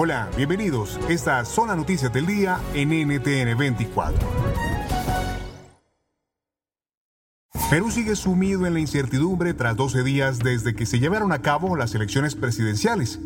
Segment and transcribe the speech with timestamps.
[0.00, 0.96] Hola, bienvenidos.
[1.08, 4.28] Estas son las noticias del día en NTN 24.
[7.68, 11.74] Perú sigue sumido en la incertidumbre tras 12 días desde que se llevaron a cabo
[11.74, 13.18] las elecciones presidenciales.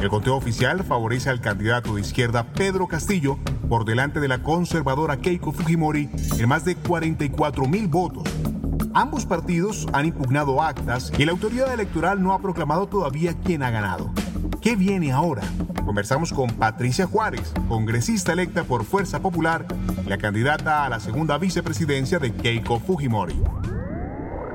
[0.00, 3.36] El conteo oficial favorece al candidato de izquierda Pedro Castillo
[3.68, 8.26] por delante de la conservadora Keiko Fujimori en más de 44 mil votos.
[8.94, 13.70] Ambos partidos han impugnado actas y la autoridad electoral no ha proclamado todavía quién ha
[13.70, 14.10] ganado.
[14.64, 15.42] ¿Qué viene ahora?
[15.84, 19.66] Conversamos con Patricia Juárez, congresista electa por Fuerza Popular
[20.06, 23.38] y la candidata a la segunda vicepresidencia de Keiko Fujimori.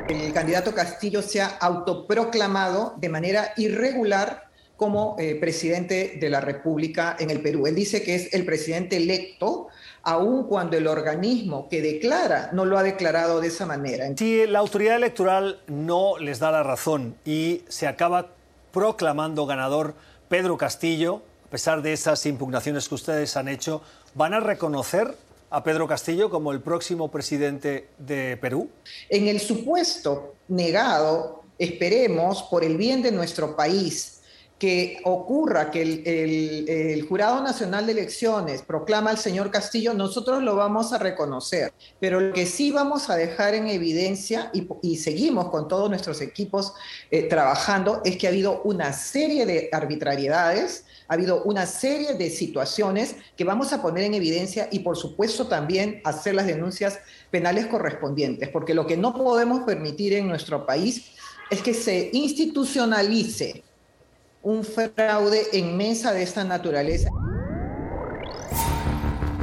[0.09, 7.15] El candidato Castillo se ha autoproclamado de manera irregular como eh, presidente de la República
[7.19, 7.67] en el Perú.
[7.67, 9.67] Él dice que es el presidente electo,
[10.01, 14.07] aun cuando el organismo que declara no lo ha declarado de esa manera.
[14.17, 18.38] Si la autoridad electoral no les da la razón y se acaba
[18.71, 19.95] proclamando ganador
[20.27, 23.81] Pedro Castillo, a pesar de esas impugnaciones que ustedes han hecho,
[24.13, 25.15] ¿van a reconocer
[25.49, 28.69] a Pedro Castillo como el próximo presidente de Perú?
[29.09, 34.18] En el supuesto negado, esperemos, por el bien de nuestro país,
[34.59, 40.91] que ocurra que el, Jurado Nacional de Elecciones proclama al señor Castillo, nosotros lo vamos
[40.91, 41.71] a reconocer.
[41.99, 46.73] Pero lo que sí vamos a dejar en evidencia, y, seguimos con todos nuestros equipos
[47.09, 52.29] eh, trabajando, es que ha habido una serie de arbitrariedades, ha habido una serie de
[52.29, 56.99] situaciones que vamos a poner en evidencia y por supuesto también hacer las denuncias
[57.31, 61.11] penales correspondientes, porque lo que no podemos permitir en nuestro país
[61.49, 63.63] es que se institucionalice
[64.41, 67.09] un fraude en mesa de esta naturaleza.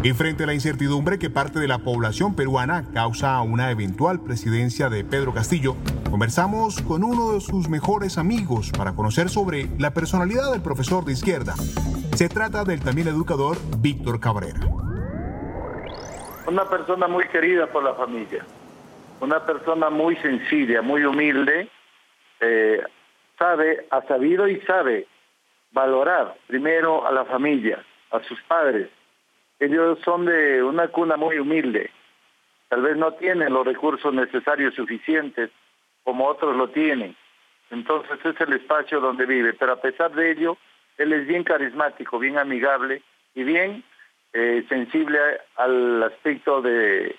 [0.03, 4.89] Y frente a la incertidumbre que parte de la población peruana causa una eventual presidencia
[4.89, 5.75] de Pedro Castillo,
[6.11, 11.13] conversamos con uno de sus mejores amigos para conocer sobre la personalidad del profesor de
[11.13, 11.55] izquierda.
[12.15, 14.61] Se trata del también educador Víctor Cabrera.
[16.47, 18.47] Una persona muy querida por la familia,
[19.21, 21.69] una persona muy sencilla, muy humilde,
[22.41, 22.81] eh,
[23.39, 25.07] sabe, ha sabido y sabe
[25.73, 28.89] valorar primero a la familia, a sus padres.
[29.59, 31.91] Ellos son de una cuna muy humilde.
[32.69, 35.51] Tal vez no tienen los recursos necesarios suficientes
[36.05, 37.17] como otros lo tienen.
[37.71, 39.55] Entonces es el espacio donde vive.
[39.55, 40.57] Pero a pesar de ello,
[40.99, 43.03] él es bien carismático, bien amigable
[43.35, 43.83] y bien
[44.33, 45.19] eh, sensible
[45.57, 47.17] al aspecto de,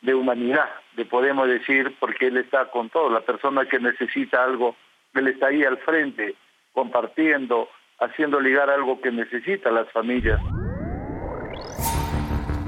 [0.00, 3.10] de humanidad, de podemos decir, porque él está con todo.
[3.10, 4.76] La persona que necesita algo
[5.14, 6.34] él está ahí al frente,
[6.72, 7.68] compartiendo,
[8.00, 10.40] haciendo ligar algo que necesitan las familias.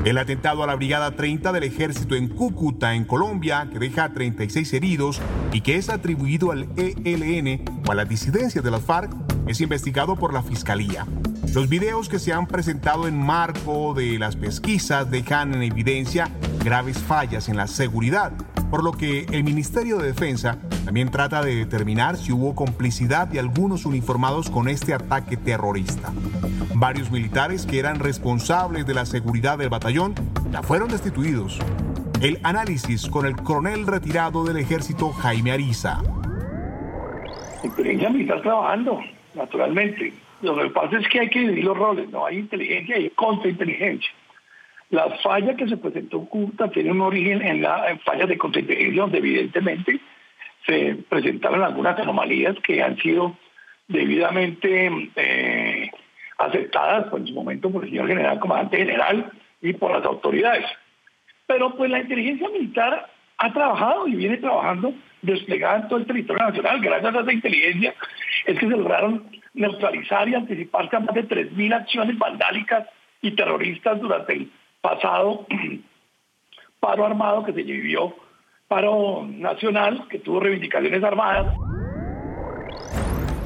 [0.04, 4.74] El atentado a la Brigada 30 del Ejército en Cúcuta, en Colombia, que deja 36
[4.74, 9.10] heridos y que es atribuido al ELN o a la disidencia de las FARC,
[9.48, 11.06] es investigado por la Fiscalía.
[11.54, 16.28] Los videos que se han presentado en marco de las pesquisas dejan en evidencia
[16.62, 18.32] graves fallas en la seguridad,
[18.70, 23.40] por lo que el Ministerio de Defensa también trata de determinar si hubo complicidad de
[23.40, 26.12] algunos uniformados con este ataque terrorista.
[26.74, 30.14] Varios militares que eran responsables de la seguridad del batallón
[30.50, 31.58] ya fueron destituidos.
[32.20, 36.02] El análisis con el coronel retirado del ejército Jaime Ariza.
[37.62, 39.00] Inteligencia militar trabajando,
[39.34, 40.12] naturalmente.
[40.42, 44.10] Lo que pasa es que hay que dividir los roles, no hay inteligencia y contrainteligencia.
[44.90, 49.18] La falla que se presentó en tiene un origen en la falla de contrainteligencia, donde
[49.18, 50.00] evidentemente
[50.66, 53.36] se presentaron algunas anomalías que han sido
[53.88, 55.90] debidamente eh,
[56.38, 59.30] aceptadas en su momento por el señor general, comandante general
[59.60, 60.66] y por las autoridades.
[61.46, 66.44] Pero pues la inteligencia militar ha trabajado y viene trabajando desplegada en todo el territorio
[66.44, 66.80] nacional.
[66.80, 67.94] Gracias a esa inteligencia
[68.46, 72.88] es que se lograron neutralizar y anticiparse a más de 3.000 acciones vandálicas
[73.22, 74.50] y terroristas durante el
[74.80, 75.46] pasado
[76.80, 78.14] paro armado que se vivió,
[78.74, 81.46] paro nacional que tuvo reivindicaciones armadas.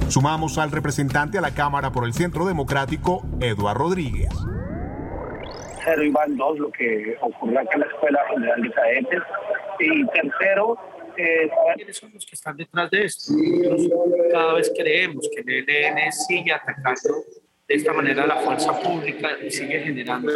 [0.08, 4.30] Sumamos al representante a la Cámara por el Centro Democrático, Eduardo Rodríguez.
[5.84, 9.22] Cero y van dos, lo que ocurrió acá en la Escuela General de Cadetes.
[9.80, 10.78] Y tercero,
[11.18, 13.34] eh, ¿quiénes son los que están detrás de esto?
[13.34, 13.92] Nosotros
[14.32, 17.22] cada vez creemos que el ELN sigue atacando
[17.68, 20.32] de esta manera la fuerza pública sigue generando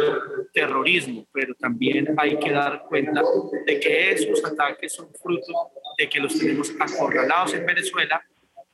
[0.53, 3.23] terrorismo, pero también hay que dar cuenta
[3.65, 5.51] de que esos ataques son fruto
[5.97, 8.23] de que los tenemos acorralados en Venezuela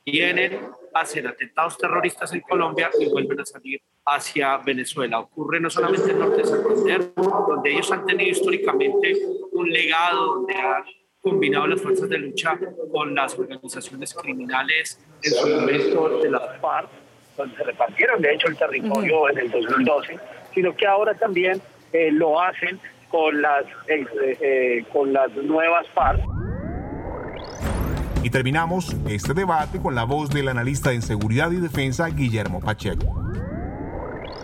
[0.04, 0.60] vienen,
[0.92, 5.20] hacen atentados terroristas en Colombia y vuelven a salir hacia Venezuela.
[5.20, 9.16] Ocurre no solamente en norte de Santander, donde ellos han tenido históricamente
[9.52, 10.84] un legado, donde han
[11.20, 12.58] combinado las fuerzas de lucha
[12.92, 16.90] con las organizaciones criminales en su momento de las FARC,
[17.56, 20.18] se repartieron de hecho el territorio en el 2012,
[20.54, 21.60] sino que ahora también
[21.92, 22.78] eh, lo hacen
[23.08, 24.06] con las, eh,
[24.40, 26.20] eh, con las nuevas FARC.
[28.22, 33.32] Y terminamos este debate con la voz del analista en seguridad y defensa, Guillermo Pacheco.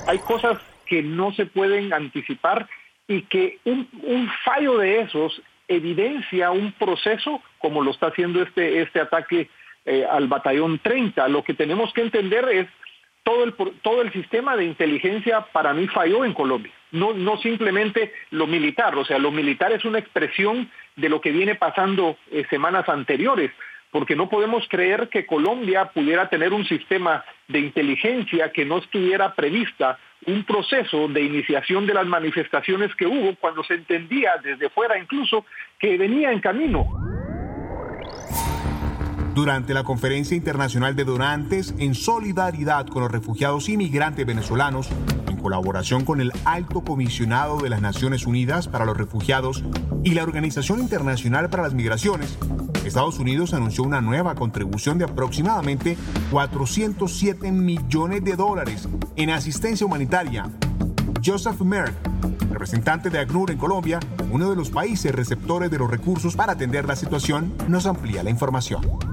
[0.06, 2.69] Hay cosas que no se pueden anticipar
[3.08, 3.88] y que un,
[4.44, 9.50] fallo de esos evidencia un proceso como lo está haciendo este, este ataque
[9.84, 11.28] eh, al batallón 30.
[11.28, 12.66] Lo que tenemos que entender es
[13.26, 16.73] todo el, todo el sistema de inteligencia para mí falló en Colombia.
[16.93, 21.32] No, no simplemente lo militar, o sea, lo militar es una expresión de lo que
[21.32, 23.50] viene pasando eh, semanas anteriores,
[23.90, 29.34] porque no podemos creer que Colombia pudiera tener un sistema de inteligencia que no estuviera
[29.34, 34.99] prevista un proceso de iniciación de las manifestaciones que hubo cuando se entendía desde fuera
[34.99, 35.44] incluso
[35.81, 36.87] que venía en camino
[39.36, 44.88] durante la Conferencia Internacional de Donantes en solidaridad con los refugiados inmigrantes venezolanos,
[45.28, 49.62] en colaboración con el Alto Comisionado de las Naciones Unidas para los Refugiados
[50.02, 52.38] y la Organización Internacional para las Migraciones,
[52.82, 55.98] Estados Unidos anunció una nueva contribución de aproximadamente
[56.30, 60.48] 407 millones de dólares en asistencia humanitaria.
[61.22, 61.92] Joseph Merck,
[62.50, 64.00] representante de ACNUR en Colombia,
[64.30, 68.30] uno de los países receptores de los recursos para atender la situación, nos amplía la
[68.30, 69.05] información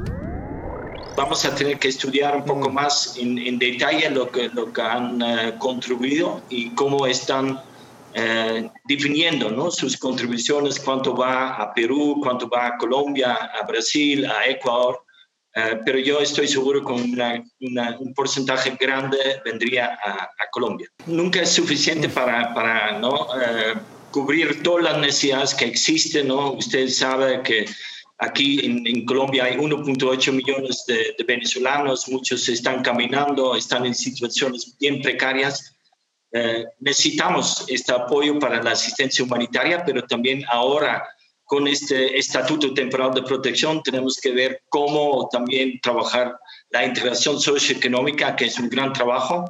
[1.15, 5.21] vamos a tener que estudiar un poco más en, detalle lo que, lo que han
[5.21, 7.60] eh, contribuido y cómo están
[8.13, 9.71] eh, definiendo ¿no?
[9.71, 15.04] sus contribuciones, cuánto va a Perú, cuánto va a Colombia, a Brasil, a Ecuador.
[15.56, 20.88] Eh, pero yo estoy seguro que un porcentaje grande vendría a, a, Colombia.
[21.06, 23.27] Nunca es suficiente para, para ¿no?
[24.10, 26.27] cubrir todas las necesidades que existen.
[26.27, 26.54] ¿no?
[26.54, 27.65] Usted sabe que
[28.23, 35.01] Aquí en, Colombia hay 1.8 millones de, venezolanos, muchos están caminando, están en situaciones bien
[35.01, 35.75] precarias.
[36.31, 41.03] Eh, necesitamos este apoyo para la asistencia humanitaria, pero también ahora
[41.43, 46.37] con este estatuto temporal de protección tenemos que ver cómo también trabajar
[46.69, 49.45] la integración socioeconómica, que es un gran trabajo.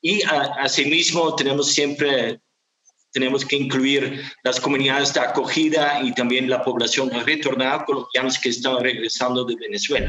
[0.00, 0.22] Y
[0.60, 2.40] asimismo tenemos siempre
[3.12, 8.80] tenemos que incluir las comunidades de acogida y también la población retornada colombianos que están
[8.80, 10.08] regresando de Venezuela.